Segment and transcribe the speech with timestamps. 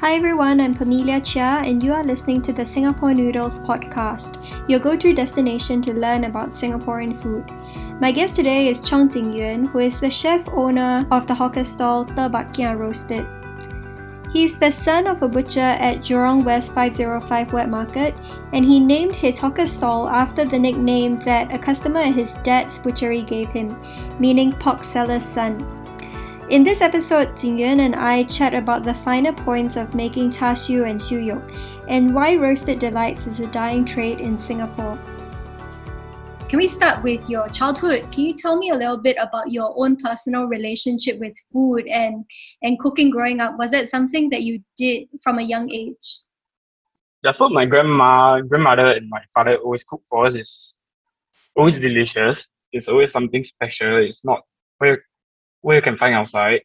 [0.00, 4.80] Hi everyone, I'm Pamelia Chia, and you are listening to the Singapore Noodles podcast, your
[4.80, 7.44] go to destination to learn about Singaporean food.
[8.00, 11.64] My guest today is Chong Jin Yuan, who is the chef owner of the hawker
[11.64, 13.28] stall Te Bak Kia Roasted.
[14.32, 18.14] He's the son of a butcher at Jurong West 505 Wet Market,
[18.54, 22.78] and he named his hawker stall after the nickname that a customer at his dad's
[22.78, 23.76] butchery gave him,
[24.18, 25.79] meaning pork seller's son.
[26.50, 30.56] In this episode, Jin Yuan and I chat about the finer points of making char
[30.56, 31.52] siu and siu yok,
[31.86, 34.98] and why roasted delights is a dying trade in Singapore.
[36.48, 38.10] Can we start with your childhood?
[38.10, 42.24] Can you tell me a little bit about your own personal relationship with food and,
[42.62, 43.56] and cooking growing up?
[43.56, 46.18] Was that something that you did from a young age?
[47.22, 50.76] The food my grandma, grandmother and my father always cook for us is
[51.54, 52.48] always delicious.
[52.72, 53.98] It's always something special.
[53.98, 54.42] It's not
[54.78, 55.04] where
[55.62, 56.62] where you can find outside.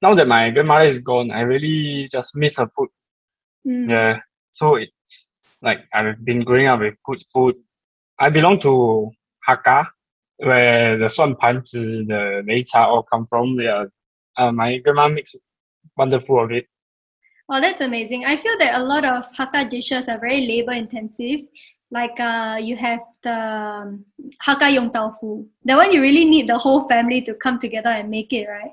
[0.00, 2.88] Now that my grandmother is gone, I really just miss her food.
[3.66, 3.90] Mm.
[3.90, 4.20] Yeah.
[4.52, 7.56] So it's like I've been growing up with good food.
[8.18, 9.10] I belong to
[9.48, 9.86] Hakka,
[10.38, 13.58] where the suan panzi, the mei cha all come from.
[13.58, 13.86] Yeah.
[14.36, 15.34] Uh, my grandma makes
[15.96, 16.66] wonderful of it.
[17.50, 18.24] Oh, that's amazing.
[18.24, 21.40] I feel that a lot of Hakka dishes are very labor intensive.
[21.90, 24.04] Like uh, you have the um,
[24.46, 25.48] Hakka Yong Tau Fu.
[25.64, 28.72] That one you really need the whole family to come together and make it, right?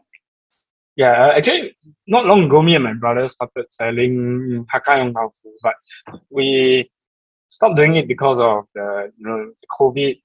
[0.97, 1.75] Yeah, uh, actually,
[2.07, 5.75] not long ago, me and my brother started selling Hakka Yong Tau Fu, but
[6.29, 6.89] we
[7.47, 10.19] stopped doing it because of the you know the COVID.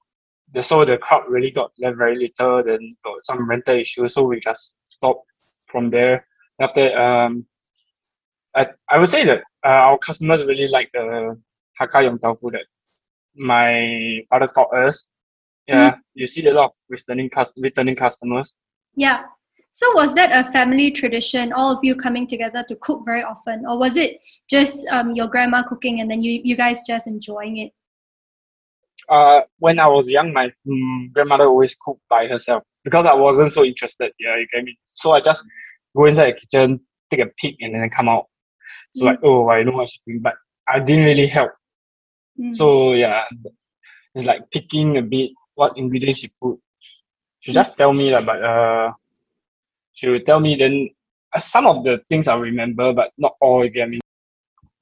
[0.53, 2.61] The, so the crowd really got left very little.
[2.63, 5.25] Then got some rental issues, so we just stopped
[5.67, 6.25] from there.
[6.59, 7.45] After um,
[8.55, 11.37] I I would say that uh, our customers really like the
[11.79, 12.65] Hakka Yong Tau Fu that
[13.35, 15.09] my father taught us.
[15.67, 18.57] Yeah, you see a lot of returning cus- returning customers.
[18.95, 19.23] Yeah.
[19.73, 23.65] So was that a family tradition, all of you coming together to cook very often?
[23.65, 27.57] Or was it just um, your grandma cooking and then you, you guys just enjoying
[27.57, 27.71] it?
[29.07, 33.53] Uh, when I was young, my mm, grandmother always cooked by herself because I wasn't
[33.53, 34.11] so interested.
[34.19, 34.77] Yeah, you get me.
[34.83, 35.45] So I just
[35.95, 38.25] go inside the kitchen, take a peek, and then come out.
[38.95, 39.07] So Mm.
[39.07, 40.35] like, oh, I know what she's doing, but
[40.67, 41.51] I didn't really help.
[42.41, 42.55] Mm.
[42.55, 43.23] So yeah,
[44.15, 46.57] it's like picking a bit what ingredients she put.
[47.39, 48.91] She just tell me that, but uh,
[49.93, 50.89] she will tell me then
[51.33, 53.61] uh, some of the things I remember, but not all.
[53.61, 53.99] Me?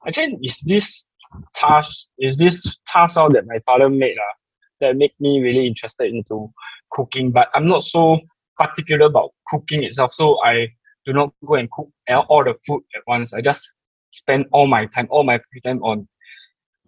[0.06, 1.12] Actually, is this
[1.54, 4.34] task is this task out that my father made uh,
[4.80, 6.50] that make me really interested into
[6.92, 7.30] cooking.
[7.30, 8.18] But I'm not so
[8.58, 10.68] particular about cooking itself, so I
[11.06, 11.88] do not go and cook
[12.28, 13.34] all the food at once.
[13.34, 13.74] I just
[14.10, 16.08] spend all my time, all my free time on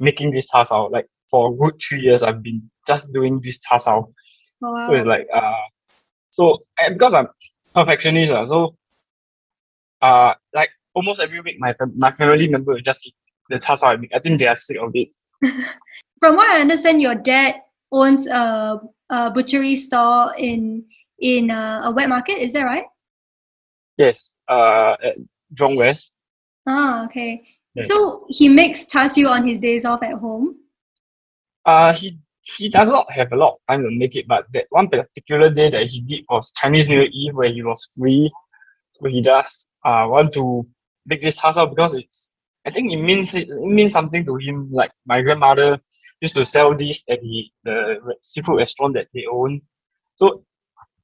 [0.03, 0.91] making this task out.
[0.91, 4.13] Like for a good three years, I've been just doing this task out.
[4.63, 4.83] Oh, wow.
[4.83, 5.63] So it's like uh,
[6.31, 6.59] so
[6.89, 7.29] because I'm
[7.75, 8.77] perfectionist, uh, so
[10.03, 13.15] uh, like almost every week, my fam- my family member will just eat
[13.49, 15.09] the task out I think they are sick of it.
[16.21, 18.81] From what I understand, your dad owns a,
[19.11, 20.85] a butchery store in
[21.19, 22.39] in a, a wet market.
[22.39, 22.85] Is that right?
[23.99, 25.17] Yes, uh, at
[25.55, 26.13] Jurong West.
[26.67, 27.43] Ah, okay.
[27.75, 27.85] Yeah.
[27.85, 30.57] So he makes char siu on his days off at home.
[31.65, 32.19] Uh, he
[32.57, 35.49] he does not have a lot of time to make it, but that one particular
[35.49, 38.31] day that he did was Chinese New Year Eve, where he was free.
[38.91, 40.67] So he does uh want to
[41.07, 42.35] make this task out because it's
[42.67, 44.71] I think it means it, it means something to him.
[44.71, 45.79] Like my grandmother
[46.21, 49.63] used to sell this at the the seafood restaurant that they own.
[50.17, 50.45] So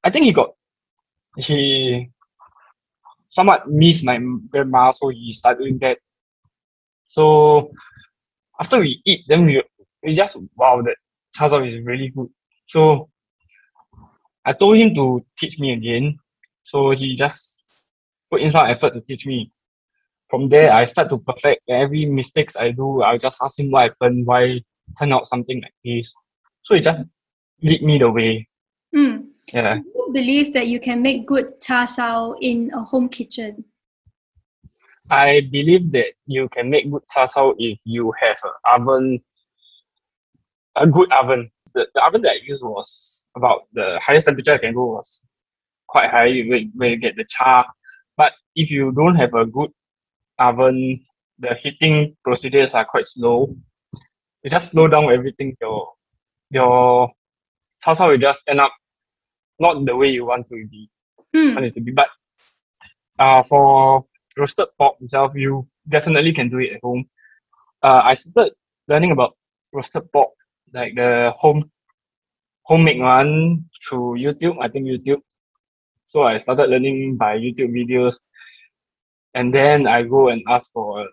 [0.04, 0.50] I think he got
[1.36, 2.10] he
[3.26, 4.18] somewhat missed my
[4.50, 5.98] grandma, so he started doing that.
[7.08, 7.72] So
[8.60, 9.62] after we eat, then we
[10.02, 10.96] we just wow that
[11.32, 12.28] char is really good.
[12.66, 13.08] So
[14.44, 16.18] I told him to teach me again.
[16.62, 17.64] So he just
[18.30, 19.50] put in some effort to teach me.
[20.28, 23.00] From there, I start to perfect every mistakes I do.
[23.00, 24.60] I'll just ask him what happened, why
[24.98, 26.14] turn out something like this.
[26.62, 27.02] So he just
[27.62, 28.46] lead me the way.
[28.94, 29.32] Hmm.
[29.54, 29.76] Yeah.
[29.76, 31.88] Do you believe that you can make good char
[32.42, 33.64] in a home kitchen?
[35.10, 39.20] I believe that you can make good siu if you have an oven,
[40.76, 41.50] a good oven.
[41.74, 45.24] The, the oven that I used was about the highest temperature I can go was
[45.86, 46.42] quite high
[46.76, 47.66] where, you get the char.
[48.16, 49.70] But if you don't have a good
[50.38, 51.04] oven,
[51.38, 53.54] the heating procedures are quite slow.
[54.42, 55.56] You just slow down everything.
[55.60, 55.92] Your
[56.50, 57.10] your
[57.82, 58.72] siu will just end up
[59.58, 60.90] not the way you want to be
[61.34, 61.54] Hmm.
[61.54, 61.92] want it to be.
[61.92, 62.08] But
[63.18, 64.06] uh, for
[64.38, 67.04] roasted pork itself, you definitely can do it at home.
[67.82, 68.54] Uh, I started
[68.88, 69.36] learning about
[69.72, 70.30] roasted pork,
[70.72, 71.70] like the home
[72.62, 74.56] homemade one through YouTube.
[74.60, 75.22] I think YouTube.
[76.04, 78.16] So I started learning by YouTube videos.
[79.34, 81.06] and then I go and ask for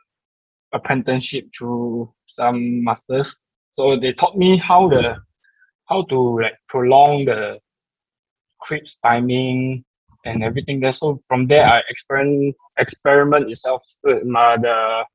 [0.73, 3.35] apprenticeship through some masters.
[3.73, 5.17] So they taught me how the
[5.85, 7.59] how to like prolong the
[8.61, 9.85] crisp timing
[10.25, 10.91] and everything there.
[10.91, 15.05] So from there, I experiment experiment itself with my, the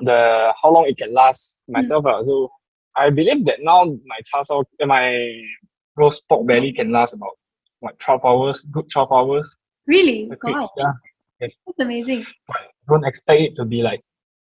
[0.00, 2.04] the how long it can last myself.
[2.04, 2.24] Mm.
[2.24, 2.50] So
[2.96, 5.42] I believe that now my char siu, my
[5.96, 7.36] roast pork belly can last about
[7.82, 9.56] like twelve hours, good twelve hours.
[9.86, 10.30] Really?
[10.42, 10.70] Wow.
[10.76, 10.92] Yeah.
[11.40, 11.58] Yes.
[11.66, 12.24] That's amazing.
[12.46, 12.58] But
[12.88, 14.00] don't expect it to be like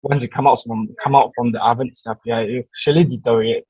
[0.02, 3.64] once it come out from come out from the oven itself, yeah, it actually deteriorate.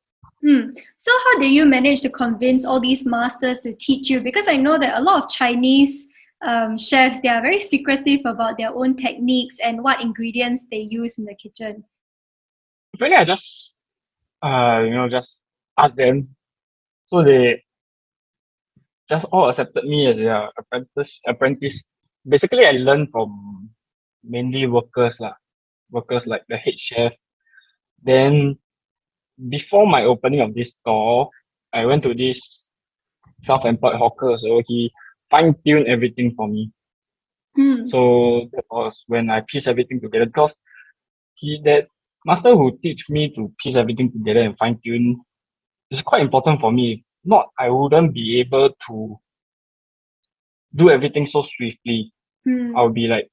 [0.44, 0.70] Hmm.
[0.98, 4.20] So how do you manage to convince all these masters to teach you?
[4.20, 6.08] Because I know that a lot of Chinese
[6.44, 11.16] um, chefs they are very secretive about their own techniques and what ingredients they use
[11.16, 11.84] in the kitchen.
[13.00, 13.76] Really, I just
[14.42, 15.42] uh, you know just
[15.78, 16.28] ask them,
[17.06, 17.62] so they
[19.08, 21.20] just all accepted me as their apprentice.
[21.26, 21.84] Apprentice.
[22.28, 23.70] Basically, I learned from
[24.22, 25.32] mainly workers lah,
[25.90, 27.16] workers like the head chef.
[28.02, 28.58] Then
[29.48, 31.30] before my opening of this store,
[31.72, 32.74] I went to this
[33.42, 34.38] self-employed hawker.
[34.38, 34.92] So he
[35.30, 36.70] fine-tuned everything for me.
[37.58, 37.88] Mm.
[37.88, 40.26] So that was when I pieced everything together.
[40.26, 40.54] Because
[41.34, 41.88] he that
[42.24, 45.20] master who teach me to piece everything together and fine-tune
[45.90, 46.94] is quite important for me.
[46.94, 49.18] If not, I wouldn't be able to
[50.74, 52.12] do everything so swiftly.
[52.46, 52.76] Mm.
[52.76, 53.28] I'll be like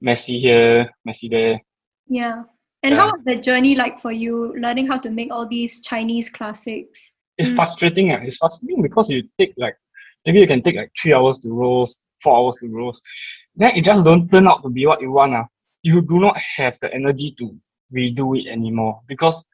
[0.00, 1.60] messy here, messy there.
[2.06, 2.42] Yeah.
[2.88, 3.02] And yeah.
[3.02, 7.12] how was the journey like for you, learning how to make all these Chinese classics?
[7.36, 7.56] It's mm.
[7.56, 8.12] frustrating.
[8.12, 8.20] Uh.
[8.22, 9.76] It's frustrating because you take like,
[10.24, 13.02] maybe you can take like three hours to roast, four hours to roast.
[13.56, 15.34] Then it just don't turn out to be what you want.
[15.34, 15.44] Uh.
[15.82, 17.54] You do not have the energy to
[17.94, 19.44] redo it anymore because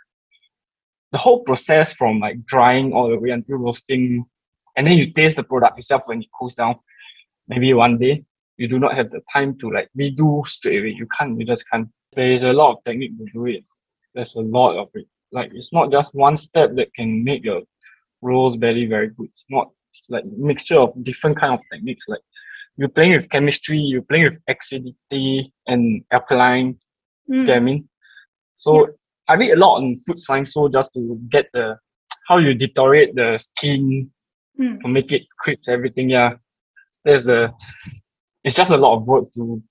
[1.10, 4.24] the whole process from like drying all the way until roasting,
[4.76, 6.76] and then you taste the product itself when it cools down,
[7.48, 8.24] maybe one day,
[8.56, 10.94] you do not have the time to like redo straight away.
[10.96, 13.64] You can't, you just can't there is a lot of technique to do it.
[14.14, 15.06] There's a lot of it.
[15.32, 17.62] Like it's not just one step that can make your
[18.22, 19.26] roast belly very good.
[19.26, 22.04] It's not it's like mixture of different kind of techniques.
[22.08, 22.20] Like
[22.76, 26.78] you're playing with chemistry, you're playing with acidity and alkaline.
[27.30, 27.84] Mm.
[28.56, 28.92] So yeah.
[29.28, 31.76] I read a lot on food science, so just to get the
[32.28, 34.10] how you deteriorate the skin
[34.58, 34.80] mm.
[34.80, 36.10] to make it crisp, everything.
[36.10, 36.34] Yeah,
[37.04, 37.52] there's a.
[38.44, 39.62] It's just a lot of work to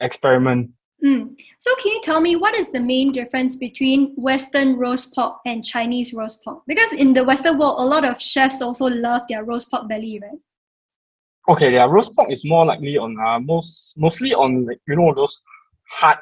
[0.00, 0.70] experiment.
[1.04, 1.38] Mm.
[1.58, 5.64] So can you tell me what is the main difference between Western roast pork and
[5.64, 6.62] Chinese roast pork?
[6.66, 10.18] Because in the Western world, a lot of chefs also love their roast pork belly,
[10.20, 10.38] right?
[11.48, 15.14] Okay, their roast pork is more likely on uh, most mostly on like you know
[15.14, 15.42] those
[15.88, 16.18] hard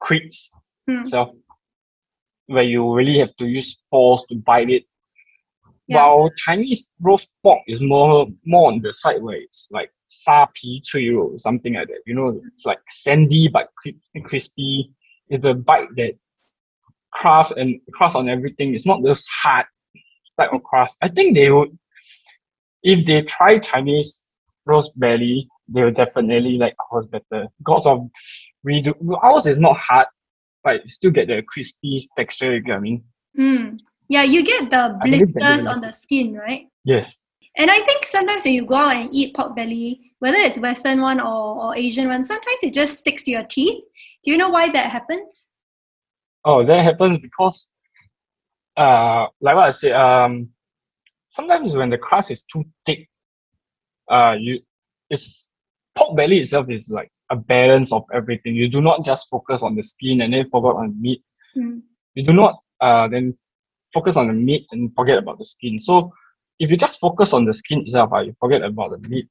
[0.00, 0.50] crisps
[0.90, 1.06] mm.
[1.06, 1.34] so
[2.46, 4.84] where you really have to use force to bite it.
[5.86, 6.06] Yeah.
[6.06, 10.80] While Chinese roast pork is more more on the side where it's like sa pi
[11.36, 12.00] something like that.
[12.06, 13.68] You know, it's like sandy but
[14.24, 14.90] crispy.
[15.28, 16.14] It's the bite that
[17.12, 18.74] crust and crust on everything.
[18.74, 19.66] It's not those hard
[20.38, 20.98] type of crust.
[21.02, 21.76] I think they would,
[22.82, 24.28] if they try Chinese
[24.66, 27.48] roast belly, they will definitely like ours better.
[27.58, 28.08] Because of
[28.62, 30.06] we do ours is not hard,
[30.62, 32.54] but still get the crispy texture.
[32.54, 33.04] You get what I mean?
[33.38, 33.78] Mm.
[34.08, 36.66] Yeah, you get the blisters on the skin, right?
[36.84, 37.16] Yes.
[37.56, 41.00] And I think sometimes when you go out and eat pork belly, whether it's Western
[41.00, 43.82] one or, or Asian one, sometimes it just sticks to your teeth.
[44.24, 45.52] Do you know why that happens?
[46.44, 47.68] Oh, that happens because,
[48.76, 50.50] uh, like what I said, um,
[51.30, 53.08] sometimes when the crust is too thick,
[54.08, 54.60] uh, you
[55.10, 55.52] it's
[55.94, 58.54] pork belly itself is like a balance of everything.
[58.54, 61.22] You do not just focus on the skin and then forget on the meat.
[61.56, 61.82] Mm.
[62.14, 63.32] You do not uh then
[63.94, 65.78] focus on the meat and forget about the skin.
[65.78, 66.12] So
[66.58, 69.28] if you just focus on the skin itself, uh, you forget about the meat.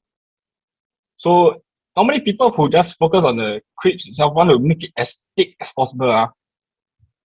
[1.18, 1.62] So
[1.96, 5.56] normally people who just focus on the crisps itself want to make it as thick
[5.60, 6.12] as possible.
[6.12, 6.30] Uh,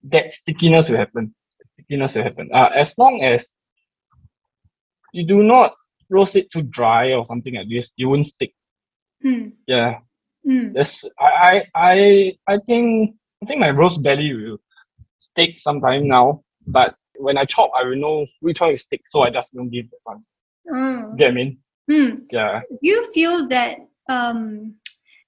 [0.04, 1.34] that stickiness will happen.
[1.72, 2.50] Stickiness will happen.
[2.52, 3.54] Uh, as long as
[5.12, 5.74] you do not
[6.10, 8.52] roast it too dry or something like this, you won't stick.
[9.22, 9.48] Hmm.
[9.66, 9.98] Yeah.
[10.44, 10.70] Hmm.
[10.70, 14.58] That's I, I I think I think my roast belly will
[15.18, 19.22] stick sometime now, but when I chop, I will know which one is stick, so
[19.22, 20.24] I just don't give that one.
[20.70, 21.18] Mm.
[21.18, 21.58] Get I mean?
[21.90, 22.22] Mm.
[22.30, 22.60] Yeah.
[22.68, 24.74] Do you feel that um,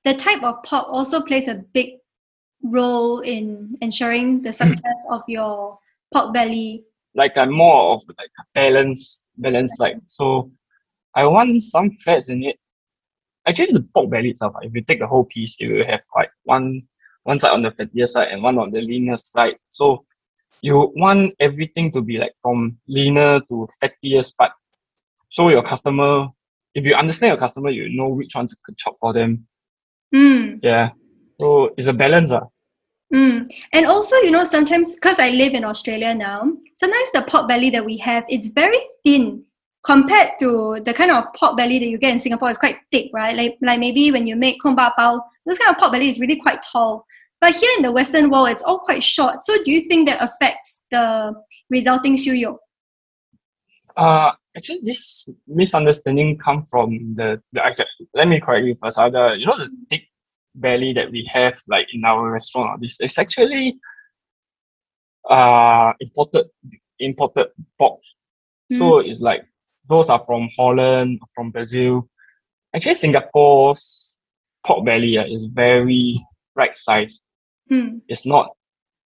[0.05, 1.95] the type of pork also plays a big
[2.63, 5.79] role in ensuring the success of your
[6.13, 6.85] pork belly?
[7.15, 10.01] Like I'm more of like a balance balance side.
[10.05, 10.51] So
[11.15, 12.57] I want some fats in it.
[13.49, 16.31] Actually, the pork belly itself, if you take the whole piece, you will have like
[16.45, 16.83] one
[17.25, 19.57] one side on the fattier side and one on the leaner side.
[19.69, 20.05] So
[20.63, 24.53] you want everything to be like from leaner to fattiest part.
[25.31, 26.29] So your customer
[26.75, 29.47] if you understand your customer, you know which one to chop for them.
[30.15, 30.61] Mm.
[30.63, 30.91] Yeah.
[31.25, 32.33] So it's a balance.
[32.33, 32.41] Uh.
[33.13, 33.51] Mm.
[33.73, 36.43] And also, you know, sometimes because I live in Australia now,
[36.75, 39.45] sometimes the pork belly that we have it's very thin
[39.83, 42.51] compared to the kind of pork belly that you get in Singapore.
[42.51, 43.35] It's quite thick, right?
[43.35, 46.21] Like like maybe when you make kong ba bao, those kind of pork belly is
[46.21, 47.05] really quite tall.
[47.41, 49.45] But here in the Western world, it's all quite short.
[49.45, 51.35] So do you think that affects the
[51.71, 52.59] resulting xiu
[53.97, 58.99] Uh, actually, this misunderstanding come from the, the let me correct you first.
[58.99, 60.05] Uh, the, you know the thick
[60.55, 63.79] belly that we have like in our restaurant this is actually
[65.29, 66.47] uh imported
[66.99, 68.01] imported pork
[68.73, 68.79] mm.
[68.79, 69.45] so it's like
[69.89, 72.09] those are from holland from brazil
[72.75, 74.19] actually singapore's
[74.67, 76.21] pork belly uh, is very
[76.57, 77.21] right size
[77.71, 78.01] mm.
[78.09, 78.51] it's not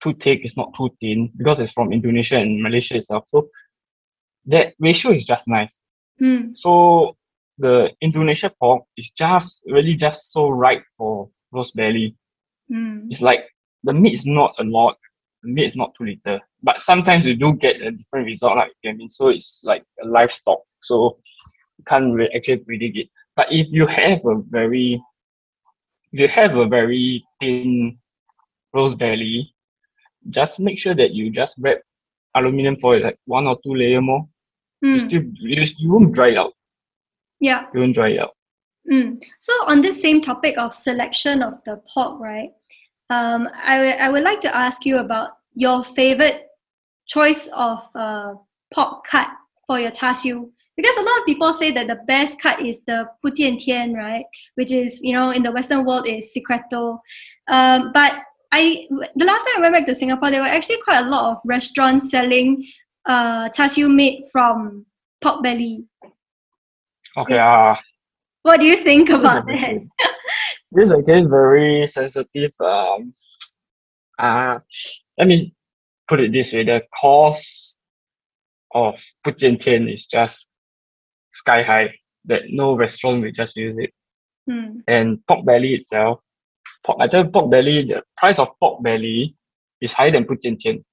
[0.03, 3.49] too thick it's not too thin because it's from indonesia and malaysia itself so
[4.47, 5.83] that ratio is just nice
[6.21, 6.55] mm.
[6.57, 7.17] so
[7.59, 12.17] the Indonesia pork is just really just so right for roast belly.
[12.71, 13.07] Mm.
[13.11, 13.47] It's like
[13.85, 14.99] the meat is not a lot,
[15.43, 18.57] the meat is not too little, but sometimes you do get a different result.
[18.57, 21.19] Like I mean, so it's like a livestock, so
[21.79, 23.09] you can't really actually predict it.
[23.37, 25.03] But if you have a very,
[26.13, 27.99] if you have a very thin
[28.75, 29.55] roast belly,
[30.31, 31.79] just make sure that you just wrap
[32.35, 34.27] aluminium foil like one or two layer more.
[34.85, 34.93] Mm.
[34.93, 36.53] You still you, you won't dry it out.
[37.41, 37.67] Yeah.
[37.73, 38.31] You won't dry it out.
[38.91, 39.23] Mm.
[39.41, 42.51] So on this same topic of selection of the pork, right?
[43.11, 46.49] Um, I, I would like to ask you about your favorite
[47.07, 48.35] choice of uh,
[48.73, 49.31] pork cut
[49.67, 50.53] for your char siu.
[50.77, 53.95] Because a lot of people say that the best cut is the bu jian tian,
[53.95, 54.25] right?
[54.57, 57.01] Which is, you know, in the Western world is secreto.
[57.47, 58.15] Um, but
[58.57, 61.33] I, the last time I went back to Singapore, there were actually quite a lot
[61.33, 62.65] of restaurants selling
[63.05, 64.87] uh, char siu made from
[65.21, 65.85] pork belly.
[67.17, 67.75] Okay, uh,
[68.43, 69.89] what do you think about that?
[70.71, 72.53] this is again very sensitive.
[72.61, 73.13] Um,
[74.21, 74.61] uh,
[75.19, 75.53] let me
[76.07, 77.81] put it this way: the cost
[78.73, 80.49] of Bu jian is just
[81.31, 81.93] sky high.
[82.27, 83.91] That no restaurant will just use it.
[84.49, 84.79] Hmm.
[84.87, 86.21] And pork belly itself,
[86.84, 89.36] pork, I tell pork belly, the price of pork belly
[89.82, 90.84] is higher than Pujian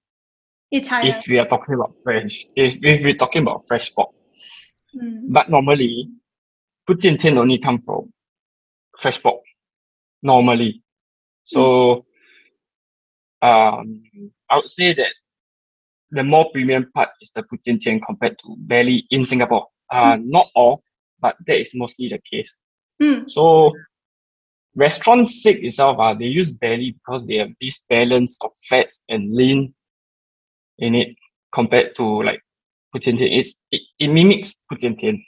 [0.70, 1.08] It's higher.
[1.08, 4.10] If we are talking about fresh, if, if we're talking about fresh pork.
[4.92, 5.32] Hmm.
[5.32, 6.10] But normally,
[6.86, 8.12] 不见天 only come from
[8.98, 9.42] fresh pork
[10.22, 10.82] normally.
[11.44, 12.06] So
[13.42, 14.02] um,
[14.48, 15.12] I would say that
[16.10, 19.66] the more premium part is the 不见天 compared to belly in Singapore.
[19.90, 20.24] Uh, mm.
[20.26, 20.82] Not all,
[21.20, 22.60] but that is mostly the case.
[23.02, 23.28] Mm.
[23.28, 23.72] So
[24.75, 29.33] Restaurant Sick itself, uh, they use belly because they have this balance of fats and
[29.35, 29.73] lean
[30.79, 31.15] in it
[31.53, 32.41] compared to like
[32.95, 35.23] Putian It's, it, it mimics Putian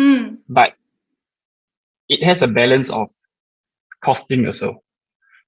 [0.00, 0.38] mm.
[0.48, 0.74] but
[2.08, 3.08] it has a balance of
[4.02, 4.82] costing also.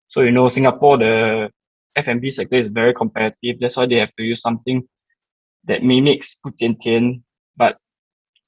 [0.09, 1.51] So, you know, Singapore, the
[1.97, 3.61] F&B sector is very competitive.
[3.61, 4.87] That's why they have to use something
[5.65, 7.23] that mimics Putian
[7.57, 7.79] but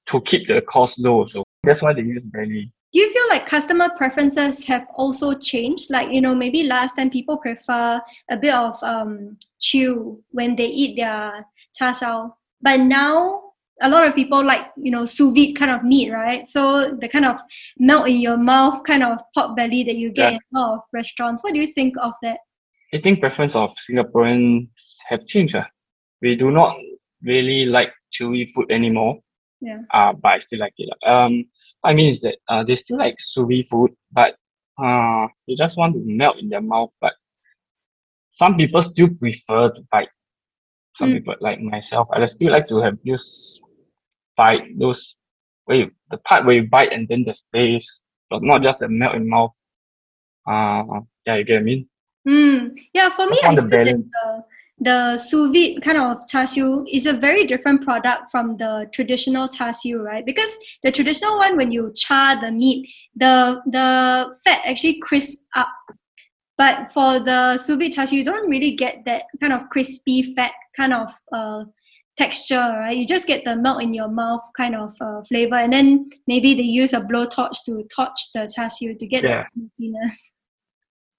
[0.07, 1.25] to keep the cost low.
[1.25, 2.73] So that's why they use belly.
[2.93, 5.91] Do you feel like customer preferences have also changed?
[5.91, 8.01] Like, you know, maybe last time people prefer
[8.31, 12.35] a bit of um, chew when they eat their char siu.
[12.63, 13.47] But now
[13.83, 16.49] a lot of people like you know sous vide kind of meat, right?
[16.49, 17.39] So the kind of
[17.79, 20.39] melt in your mouth kind of pork belly that you get yeah.
[20.39, 21.43] in a lot of restaurants.
[21.43, 22.39] What do you think of that?
[22.95, 24.69] I think preference of Singaporeans
[25.09, 25.57] have changed.
[25.57, 25.65] Uh.
[26.23, 26.79] We do not
[27.23, 29.19] really like chewy food anymore.
[29.61, 29.81] Yeah.
[29.93, 30.91] Uh, but I still like it.
[31.07, 31.45] Um,
[31.83, 34.37] I mean is that uh, they still like sous food, but
[34.79, 36.93] uh, they just want to melt in their mouth.
[37.01, 37.15] But
[38.31, 40.11] some people still prefer to bite.
[40.97, 41.15] Some mm.
[41.15, 43.63] people like myself, I still like to have this
[44.37, 45.17] bite, those
[45.65, 48.89] where you, the part where you bite and then the space, but not just the
[48.89, 49.57] melt in mouth.
[50.47, 51.89] Uh, yeah, you get what I mean?
[52.29, 52.79] Mm.
[52.93, 54.11] Yeah, for me, I the balance.
[54.11, 54.45] The,
[54.79, 59.49] the sous vide kind of char siu is a very different product from the traditional
[59.49, 60.25] char siu, right?
[60.25, 60.51] Because
[60.83, 65.69] the traditional one, when you char the meat, the the fat actually crisp up.
[66.59, 70.35] But for the sous vide char siu, you don't really get that kind of crispy
[70.35, 71.65] fat kind of uh,
[72.19, 72.97] texture, right?
[72.97, 76.55] You just get the melt in your mouth kind of uh, flavor, and then maybe
[76.55, 79.39] they use a blowtorch to torch the char siu to get yeah.
[79.39, 80.33] the smokiness.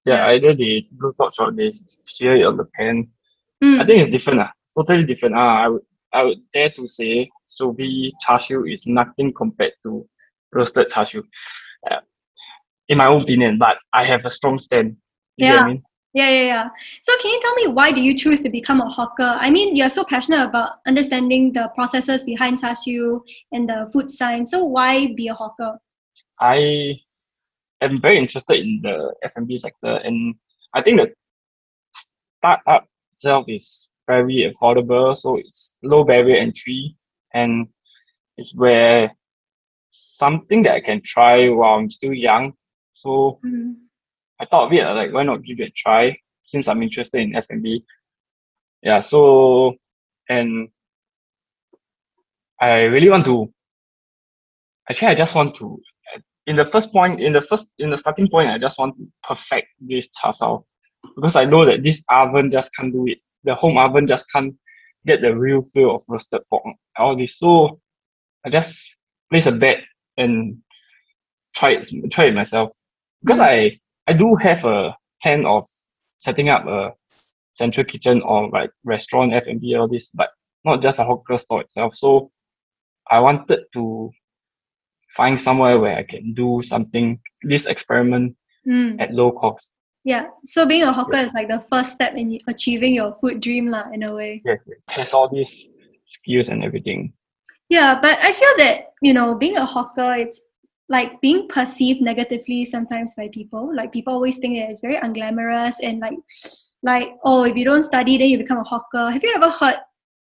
[0.05, 1.71] Yeah, yeah, either they blowtorch or they
[2.05, 3.09] sear it on the pan.
[3.63, 3.81] Mm.
[3.81, 4.41] I think it's different.
[4.41, 4.47] Uh.
[4.63, 5.35] It's totally different.
[5.35, 5.81] Uh, I would
[6.13, 10.07] I would dare to say sous vide char siu is nothing compared to
[10.51, 11.23] roasted char siu.
[11.89, 12.01] Uh,
[12.89, 14.97] in my own opinion, but I have a strong stand.
[15.37, 15.59] You yeah.
[15.59, 15.83] I mean?
[16.13, 16.69] Yeah, yeah, yeah.
[17.01, 19.35] So can you tell me why do you choose to become a hawker?
[19.37, 24.09] I mean, you're so passionate about understanding the processes behind char siu and the food
[24.09, 24.51] science.
[24.51, 25.77] So why be a hawker?
[26.39, 26.97] I
[27.81, 30.35] am very interested in the F&B sector and
[30.73, 31.13] I think the
[32.39, 32.87] startup
[33.17, 36.95] itself is very affordable, so it's low barrier entry
[37.33, 37.67] and
[38.37, 39.11] it's where
[39.89, 42.53] something that I can try while I'm still young.
[42.91, 43.75] So Mm.
[44.39, 47.35] I thought of it, like why not give it a try since I'm interested in
[47.35, 47.83] F&B.
[48.83, 49.73] Yeah, so
[50.29, 50.69] and
[52.61, 53.51] I really want to
[54.89, 55.81] actually I just want to
[56.45, 59.07] in the first point in the first in the starting point I just want to
[59.23, 60.33] perfect this char
[61.17, 63.17] because I know that this oven just can't do it.
[63.43, 64.55] The home oven just can't
[65.05, 66.63] get the real feel of roasted pork
[66.97, 67.37] all this.
[67.37, 67.79] So
[68.45, 68.95] I just
[69.29, 69.79] place a bet
[70.17, 70.57] and
[71.55, 72.71] try it try it myself
[73.23, 75.65] because I I do have a plan of
[76.19, 76.93] setting up a
[77.53, 80.29] central kitchen or like restaurant F and B all this, but
[80.63, 81.95] not just a hawker store itself.
[81.95, 82.31] So
[83.09, 84.11] I wanted to
[85.09, 88.35] find somewhere where I can do something this experiment
[88.67, 88.99] Mm.
[88.99, 89.71] at low cost.
[90.07, 90.27] Yeah.
[90.45, 93.91] So being a hawker is like the first step in achieving your food dream, lah,
[93.91, 94.41] in a way.
[94.45, 94.79] Yes, yes.
[94.87, 95.67] test all these
[96.05, 97.11] skills and everything.
[97.67, 100.39] Yeah, but I feel that, you know, being a hawker, it's
[100.87, 103.75] like being perceived negatively sometimes by people.
[103.75, 106.17] Like people always think that it's very unglamorous and like,
[106.81, 109.11] like oh, if you don't study, then you become a hawker.
[109.11, 109.75] Have you ever heard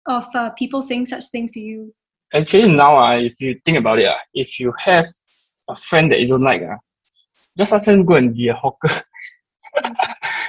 [0.06, 1.92] of uh, people saying such things to you?
[2.36, 5.08] Actually, now uh, if you think about it, uh, if you have
[5.72, 6.78] a friend that you don't like, uh,
[7.58, 8.94] just ask them go and be a hawker.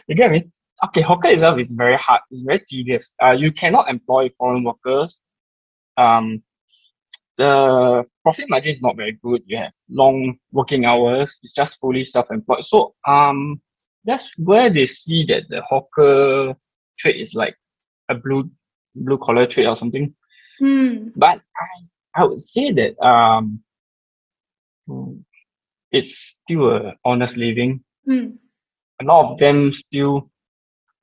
[0.09, 0.43] you get me?
[0.87, 2.23] Okay, hawker itself is very hard.
[2.31, 3.15] It's very tedious.
[3.23, 5.27] Uh, you cannot employ foreign workers.
[5.97, 6.43] Um,
[7.39, 9.43] the profit margin is not very good.
[9.47, 11.39] You have long working hours.
[11.43, 12.65] It's just fully self-employed.
[12.65, 13.61] So um,
[14.05, 16.55] that's where they see that the hawker
[16.99, 17.57] trade is like
[18.09, 18.51] a blue
[18.95, 20.15] blue collar trade or something.
[20.59, 21.09] Hmm.
[21.17, 21.67] But I
[22.15, 23.63] I would say that um,
[25.91, 27.83] it's still a honest living.
[28.05, 28.37] Hmm.
[29.03, 30.31] A lot of them still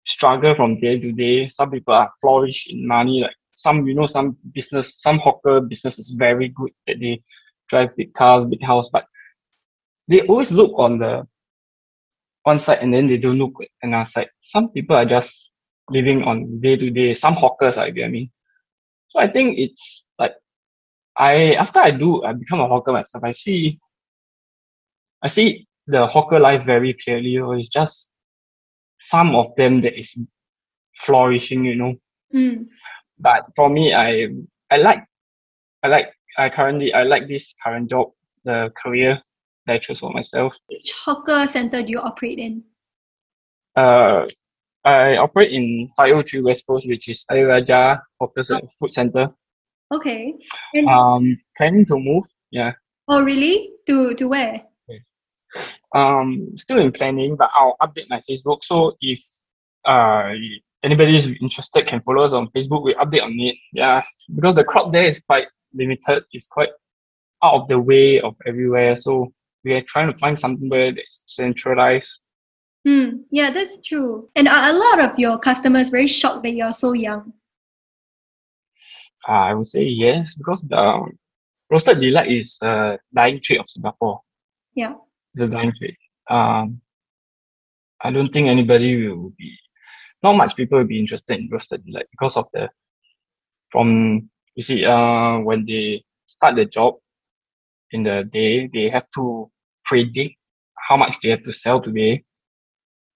[0.05, 1.47] struggle from day to day.
[1.47, 3.21] Some people are flourish in money.
[3.21, 7.21] Like some, you know, some business, some hawker business is very good that they
[7.67, 9.05] drive big cars, big house, but
[10.07, 11.27] they always look on the
[12.43, 14.29] one side and then they don't look at another side.
[14.39, 15.51] Some people are just
[15.89, 17.13] living on day to day.
[17.13, 18.31] Some hawkers, I get me.
[19.09, 20.35] So I think it's like
[21.17, 23.23] I after I do I become a hawker myself.
[23.23, 23.79] I see
[25.21, 27.37] I see the hawker life very clearly.
[27.37, 28.11] Or it's just
[28.99, 30.15] some of them that is
[30.97, 31.93] flourishing, you know.
[32.31, 32.63] Hmm.
[33.19, 34.27] But for me, I
[34.71, 35.03] I like
[35.83, 38.11] I like I currently I like this current job,
[38.45, 39.21] the career
[39.65, 40.55] that I chose for myself.
[40.69, 42.63] Which hawker center do you operate in?
[43.75, 44.25] Uh,
[44.85, 49.29] I operate in 503 West Coast, which is Ayer Rajah Hawker Cen- Food Center.
[49.93, 50.33] Okay.
[50.73, 52.23] And, Um, planning to move.
[52.51, 52.73] Yeah.
[53.07, 53.71] oh, really?
[53.87, 54.63] To to where?
[55.95, 58.63] Um, still in planning, but I'll update my Facebook.
[58.63, 59.21] So if
[59.85, 60.33] uh
[60.83, 62.83] anybody is interested, can follow us on Facebook.
[62.83, 63.55] We update on it.
[63.73, 64.01] Yeah,
[64.35, 66.23] because the crowd there is quite limited.
[66.31, 66.69] It's quite
[67.43, 68.95] out of the way of everywhere.
[68.95, 69.31] So
[69.63, 72.19] we are trying to find something where that's centralized.
[72.87, 73.09] Hmm.
[73.29, 74.29] Yeah, that's true.
[74.35, 77.33] And are a lot of your customers very shocked that you're so young?
[79.27, 81.17] Uh, I would say yes, because the um,
[81.69, 84.21] roasted delight is a dying trade of Singapore.
[84.75, 84.93] Yeah.
[85.33, 85.95] It's a dying trade.
[86.29, 86.81] Um,
[88.01, 89.57] I don't think anybody will be,
[90.23, 92.69] not much people will be interested in roasted delight because of the,
[93.71, 96.95] from, you see, uh, when they start the job
[97.91, 99.51] in the day, they have to
[99.85, 100.35] predict
[100.75, 102.23] how much they have to sell today.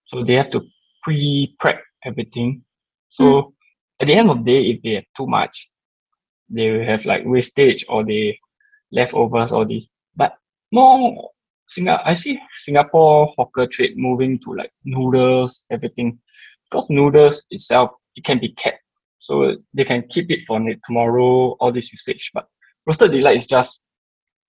[0.06, 0.62] So they have to
[1.02, 2.64] pre-prep everything.
[3.10, 3.54] So
[4.00, 5.70] at the end of the day, if they have too much,
[6.50, 8.40] they will have like wastage or they
[8.92, 9.88] leftovers or this.
[10.16, 10.36] But
[10.72, 11.32] more
[11.74, 16.20] Singa- I see Singapore hawker trade moving to like noodles, everything.
[16.70, 18.80] Because noodles itself, it can be kept.
[19.20, 22.32] So they can keep it for tomorrow, all this usage.
[22.34, 22.46] But
[22.86, 23.84] roasted delight is just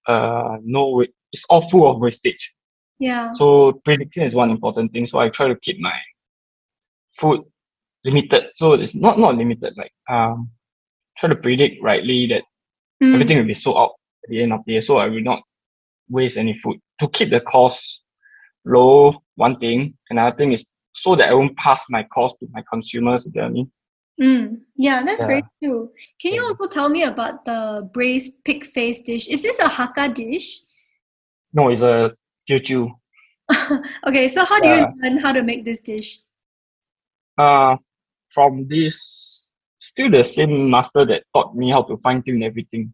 [0.06, 2.52] uh no it's all full of wastage.
[2.98, 3.32] Yeah.
[3.34, 5.06] So predicting is one important thing.
[5.06, 5.98] So I try to keep my
[7.18, 7.40] food
[8.04, 8.46] limited.
[8.54, 10.50] So it's not not limited, like um
[11.18, 12.44] try to predict rightly that
[13.02, 13.14] Hmm.
[13.14, 13.92] everything will be sold out
[14.24, 14.80] at the end of the year.
[14.80, 15.42] So I will not
[16.08, 16.78] waste any food.
[17.00, 18.04] To keep the cost
[18.64, 19.96] low, one thing.
[20.10, 23.42] Another thing is so that I won't pass my cost to my consumers, you get
[23.42, 23.72] what I mean?
[24.20, 25.68] Mm, yeah, that's very Yeah.
[25.68, 25.90] true.
[26.20, 29.28] Can you also tell me about the braised pig face dish?
[29.28, 30.60] Is this a Hakka dish?
[31.52, 32.14] No, it's a
[32.48, 32.90] Teochew.
[34.06, 36.18] okay, so how do you learn how to make this dish?
[37.38, 37.76] uh,
[38.28, 42.92] from this, still the same master that taught me how to fine tune everything.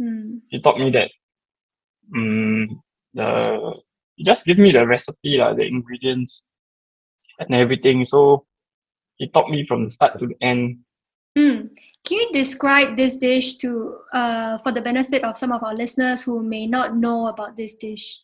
[0.00, 0.40] Mm.
[0.48, 1.10] He taught me that
[2.14, 2.82] um,
[3.14, 3.80] the
[4.16, 6.42] he just give me the recipe, like, the ingredients
[7.38, 8.04] and everything.
[8.04, 8.44] So
[9.16, 10.78] he taught me from the start to the end.
[11.36, 11.70] Mm.
[12.04, 16.22] Can you describe this dish to uh, for the benefit of some of our listeners
[16.22, 18.20] who may not know about this dish?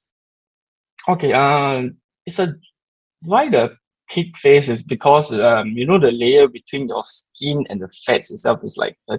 [1.09, 1.97] Okay, um,
[2.27, 2.55] it's a
[3.23, 3.77] why the
[4.11, 8.31] pig face is because um, you know the layer between your skin and the fats
[8.31, 9.19] itself is like a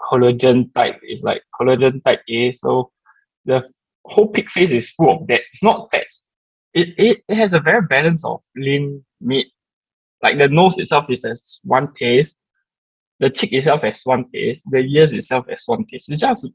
[0.00, 0.98] collagen type.
[1.02, 2.50] It's like collagen type A.
[2.52, 2.90] So
[3.46, 3.66] the
[4.04, 5.42] whole pig face is full of that.
[5.52, 6.26] It's not fats.
[6.74, 9.46] It, it, it has a very balance of lean meat.
[10.22, 12.38] Like the nose itself is as one taste,
[13.20, 16.10] the cheek itself has one taste, the ears itself has one taste.
[16.10, 16.48] It's just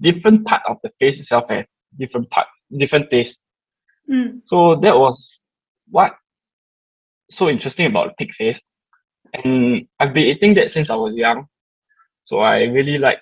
[0.00, 1.66] different part of the face itself has
[1.98, 3.44] different part, different taste.
[4.10, 4.40] Mm.
[4.46, 5.38] So that was
[5.90, 6.14] what
[7.30, 8.60] so interesting about the pig face.
[9.32, 11.46] And I've been eating that since I was young.
[12.24, 13.20] So I really like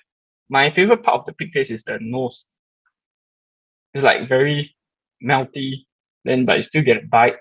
[0.49, 2.47] my favorite part of the pig face is the nose.
[3.93, 4.75] It's like very
[5.23, 5.85] melty,
[6.25, 7.37] then but you still get a bite.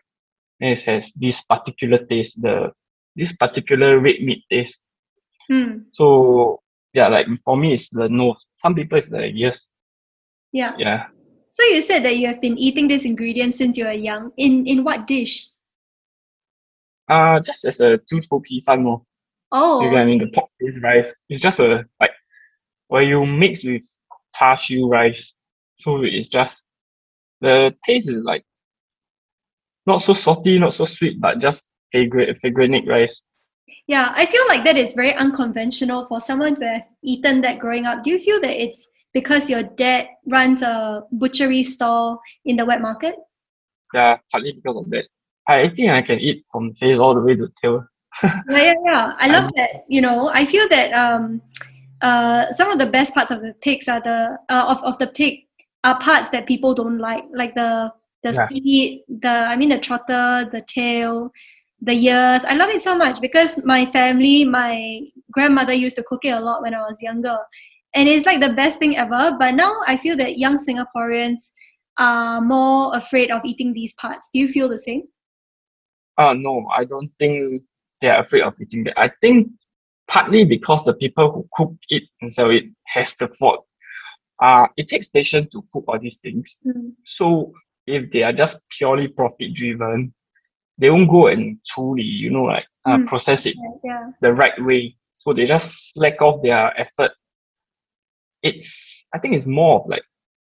[0.60, 2.72] And it has this particular taste, the
[3.14, 4.82] this particular red meat taste.
[5.48, 5.88] Hmm.
[5.92, 6.60] So
[6.92, 8.48] yeah, like for me it's the nose.
[8.56, 9.72] Some people it's the ears.
[10.52, 10.74] Yeah.
[10.78, 11.06] Yeah.
[11.50, 14.32] So you said that you have been eating this ingredient since you were young.
[14.36, 15.48] In in what dish?
[17.08, 19.04] Uh just as a juice pisang.
[19.52, 19.80] Oh.
[19.82, 20.18] You know I mean?
[20.18, 21.14] The pork based rice.
[21.28, 22.12] It's just a like
[22.88, 23.84] where you mix with
[24.34, 25.34] char siu rice.
[25.78, 26.66] So it's just
[27.40, 28.44] the taste is like
[29.86, 33.22] not so salty, not so sweet, but just fragrant rice.
[33.86, 34.12] yeah.
[34.14, 38.02] I feel like that is very unconventional for someone to have eaten that growing up.
[38.02, 42.82] Do you feel that it's because your dad runs a butchery stall in the wet
[42.82, 43.16] market?
[43.94, 45.06] Yeah, partly because of that.
[45.48, 47.86] I think I can eat from face all the way to tail.
[48.22, 49.12] yeah, yeah, yeah.
[49.16, 49.84] I love that.
[49.88, 51.40] You know, I feel that um,
[52.02, 55.06] uh, some of the best parts of the pigs are the uh, of of the
[55.06, 55.47] pig
[55.84, 57.92] are parts that people don't like, like the
[58.24, 58.46] the Yeah.
[58.48, 61.30] feet, the I mean the trotter, the tail,
[61.80, 62.44] the ears.
[62.44, 66.40] I love it so much because my family, my grandmother used to cook it a
[66.40, 67.38] lot when I was younger,
[67.94, 69.36] and it's like the best thing ever.
[69.38, 71.52] But now I feel that young Singaporeans
[71.98, 74.30] are more afraid of eating these parts.
[74.32, 75.02] Do you feel the same?
[76.16, 77.62] Uh no, I don't think
[78.00, 78.98] they're afraid of eating that.
[78.98, 79.48] I think
[80.08, 83.66] partly because the people who cook it and sell it has the fault.
[84.40, 86.58] Uh it takes patience to cook all these things.
[86.66, 86.92] Mm.
[87.04, 87.52] So
[87.86, 90.12] if they are just purely profit driven,
[90.78, 93.06] they won't go and truly, you know, like uh, Mm.
[93.06, 94.10] process it Yeah.
[94.20, 94.96] the right way.
[95.14, 97.12] So they just slack off their effort.
[98.42, 100.02] It's I think it's more of like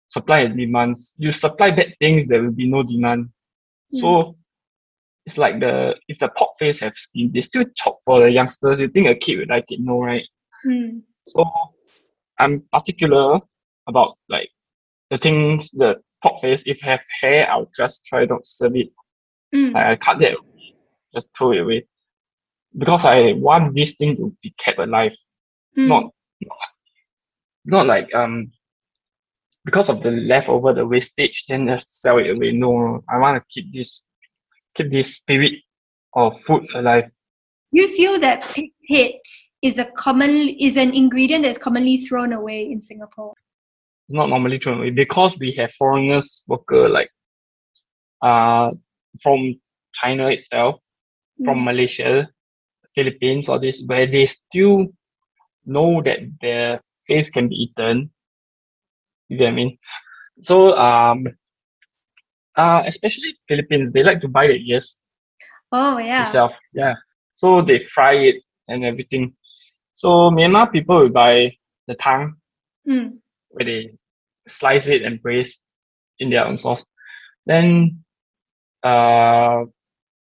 [0.10, 1.16] supply and demands.
[1.18, 3.30] You supply bad things, there will be no demand.
[3.94, 4.36] So
[5.26, 8.82] it's like the if the pork face have skin, they still chop for the youngsters.
[8.82, 9.80] You think a kid would like it?
[9.80, 10.26] No, right?
[10.66, 11.02] Mm.
[11.26, 11.46] So
[12.40, 13.40] I'm particular
[13.88, 14.50] about like
[15.10, 16.64] the things the pork face.
[16.66, 18.90] If have hair, I'll just try not to serve it.
[19.56, 19.76] Mm.
[19.76, 20.76] I, I cut that away,
[21.14, 21.88] just throw it away.
[22.78, 25.16] Because I want this thing to be kept alive,
[25.78, 25.88] Mm.
[25.88, 26.04] not
[26.42, 26.58] not,
[27.66, 28.52] not like um
[29.64, 32.52] because of the leftover the wastage, then just sell it away.
[32.52, 34.04] No, I want to keep this
[34.76, 35.54] keep this spirit
[36.16, 37.12] of food alive.
[37.72, 39.12] you feel that pig's head
[39.62, 43.34] is a common is an ingredient that's commonly thrown away in Singapore.
[44.08, 47.12] It's not normally thrown away because we have foreigners worker like
[48.22, 48.72] uh
[49.22, 49.60] from
[49.94, 50.82] China itself,
[51.44, 51.66] from Mm.
[51.66, 52.28] Malaysia,
[52.96, 54.88] Philippines, all this, where they still
[55.66, 58.10] know that their face can be eaten.
[59.30, 59.78] You get what I mean?
[60.42, 61.26] So um
[62.56, 65.04] uh especially Philippines, they like to buy the ears
[65.72, 66.22] Oh yeah.
[66.22, 66.52] itself.
[66.74, 66.96] Yeah.
[67.32, 68.36] So they fry it
[68.68, 69.36] and everything.
[69.94, 72.36] So Myanmar people will buy the tongue
[72.88, 73.20] Mm.
[73.58, 73.92] Where they
[74.48, 75.60] slice it and braise
[76.20, 76.86] in their own sauce.
[77.46, 78.04] Then
[78.84, 79.66] uh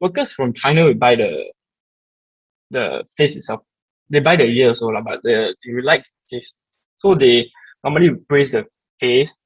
[0.01, 1.53] workers from China will buy the
[2.71, 3.61] the face itself.
[4.09, 6.55] They buy the ear also, lah, but they, they like the face.
[6.99, 7.49] So they
[7.83, 8.65] normally braise the
[8.99, 9.37] face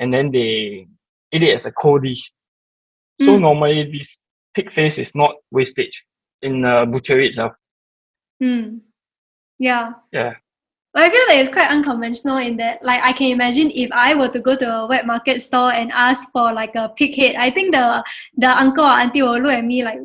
[0.00, 0.86] and then they
[1.32, 2.32] eat it as a cold dish.
[3.20, 3.40] So Mm.
[3.40, 4.20] normally this
[4.54, 6.06] pig face is not wastage
[6.42, 7.52] in uh, butchery itself.
[8.42, 8.80] Mm.
[9.58, 9.92] Yeah.
[10.12, 10.34] Yeah.
[10.98, 14.16] But I feel that it's quite unconventional in that, like, I can imagine if I
[14.16, 17.36] were to go to a wet market store and ask for like a pig head,
[17.36, 18.02] I think the
[18.36, 20.00] the uncle or auntie will look at me like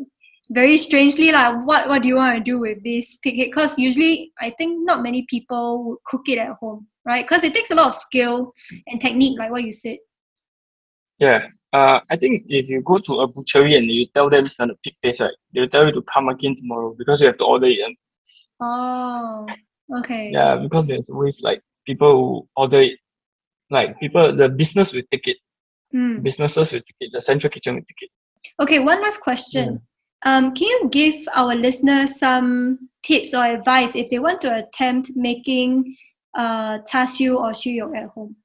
[0.51, 3.47] very strangely, like, what what do you want to do with this pig head?
[3.49, 7.25] Because usually, I think not many people would cook it at home, right?
[7.27, 8.53] Because it takes a lot of skill
[8.85, 9.97] and technique, like what you said.
[11.17, 11.47] Yeah.
[11.73, 14.75] uh, I think if you go to a butchery and you tell them it's gonna
[14.83, 17.65] pig face, right, they'll tell you to come again tomorrow because you have to order
[17.65, 17.79] it.
[17.79, 17.97] And,
[18.61, 19.47] Oh,
[19.99, 20.31] okay.
[20.31, 22.99] yeah, because there's always like people who order it,
[23.69, 25.37] like people, the business will take it,
[25.93, 26.23] Mm.
[26.23, 28.09] businesses will take it, the central kitchen will take it.
[28.59, 29.79] Okay, one last question.
[30.25, 35.11] Um, can you give our listeners some tips or advice if they want to attempt
[35.15, 35.95] making
[36.33, 38.35] uh, char siu or siu yok at home?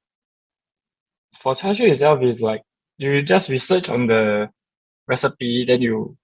[1.38, 2.62] For char siu itself is like
[2.98, 4.50] you just research on the
[5.06, 6.16] recipe, then you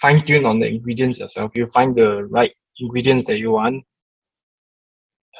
[0.00, 1.56] fine tune on the ingredients yourself.
[1.56, 3.84] You find the right ingredients that you want.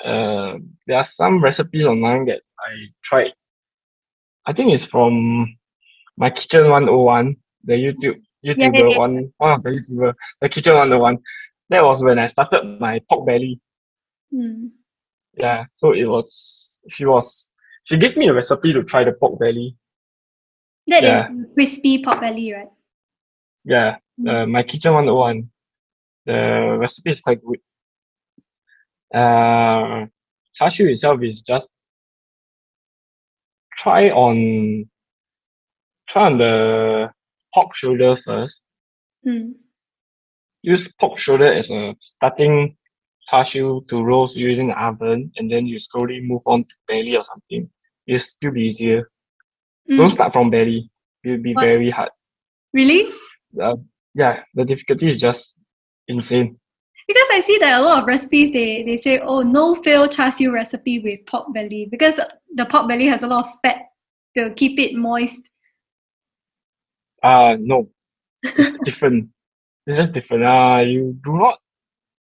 [0.05, 3.33] Uh, there are some recipes online that I tried.
[4.47, 5.57] I think it's from
[6.19, 8.99] my kitchen 101, the YouTube YouTuber yeah.
[8.99, 11.19] one one of the YouTuber, the kitchen 101.
[11.71, 13.59] That was when I started my pork belly.
[14.33, 14.71] Mm.
[15.37, 17.51] Yeah, so it was she was
[17.85, 19.77] she gave me a recipe to try the pork belly.
[20.87, 21.29] That is Yeah.
[21.55, 22.69] crispy pork belly, right?
[23.65, 23.97] Yeah,
[24.29, 25.51] uh, my kitchen 101.
[26.27, 27.61] The recipe is quite good.
[29.15, 30.07] Uh,
[30.55, 31.71] char itself is just
[33.79, 34.89] try on
[36.09, 37.11] try on the
[37.55, 38.65] pork shoulder first.
[39.27, 39.53] Mm.
[40.63, 42.77] Use pork shoulder as a starting
[43.45, 47.25] siu to roast using the oven, and then you slowly move on to belly or
[47.25, 47.71] something.
[48.07, 49.11] It'll still be easier.
[49.91, 49.97] Mm.
[49.99, 50.91] Don't start from belly.
[51.23, 51.65] It'll be What?
[51.65, 52.11] very hard.
[52.73, 53.13] Really?
[53.61, 53.77] Uh,
[54.15, 55.57] yeah, the difficulty is just
[56.09, 56.59] insane.
[57.15, 60.33] Because I see that a lot of recipes they, they say, oh, no fail char
[60.33, 62.19] siu recipe with pork belly because
[62.53, 63.83] the pork belly has a lot of fat
[64.37, 65.49] to keep it moist.
[67.23, 67.89] Uh no.
[68.43, 69.29] It's different.
[69.87, 70.43] It's just different.
[70.43, 71.61] Uh you do not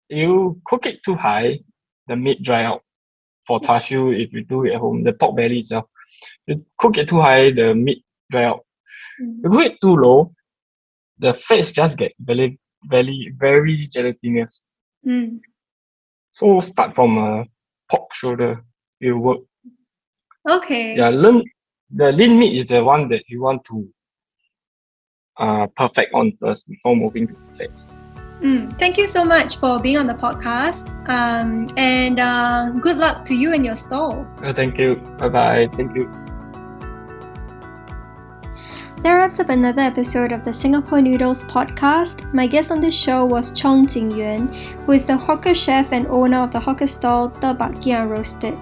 [0.08, 1.60] you cook it too high,
[2.06, 2.82] the meat dry out.
[3.46, 5.84] For char siu, if you do it at home, the pork belly itself.
[6.46, 8.64] You cook it too high, the meat dry out.
[9.20, 9.44] Mm.
[9.44, 10.32] You cook it too low,
[11.18, 14.64] the fats just get very very very gelatinous.
[15.08, 15.40] Mm.
[16.32, 17.44] So start from a
[17.90, 18.62] pork shoulder.
[19.00, 19.38] It will work.
[20.48, 20.96] Okay.
[20.96, 21.42] Yeah, learn
[21.90, 23.88] the lean meat is the one that you want to
[25.38, 27.90] uh perfect on first before moving to the fats.
[28.42, 28.78] Mm.
[28.78, 30.94] Thank you so much for being on the podcast.
[31.08, 34.26] Um, and uh, good luck to you and your stall.
[34.42, 34.96] Uh, thank you.
[35.18, 35.68] Bye bye.
[35.76, 36.27] Thank you.
[39.02, 42.32] That wraps up another episode of the Singapore Noodles podcast.
[42.34, 44.52] My guest on this show was Chong Jin Yuan,
[44.84, 48.58] who is the hawker chef and owner of the hawker stall Te Bak Kia Roasted.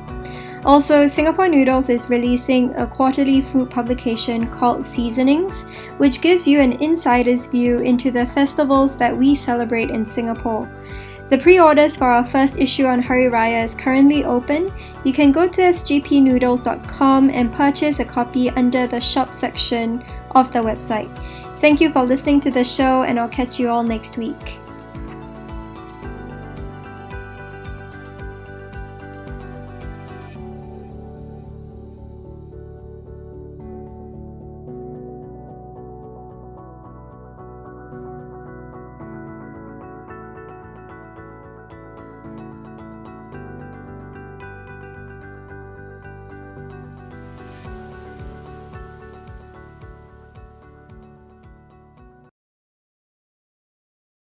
[0.67, 5.63] Also, Singapore Noodles is releasing a quarterly food publication called Seasonings,
[5.97, 10.69] which gives you an insider's view into the festivals that we celebrate in Singapore.
[11.29, 14.73] The pre orders for our first issue on Hari Raya is currently open.
[15.05, 20.05] You can go to sgpnoodles.com and purchase a copy under the shop section
[20.37, 21.11] of the website.
[21.59, 24.61] Thank you for listening to the show, and I'll catch you all next week.